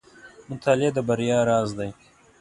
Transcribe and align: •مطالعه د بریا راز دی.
•مطالعه 0.49 0.91
د 0.95 0.97
بریا 1.07 1.39
راز 1.49 1.69
دی. 1.79 1.89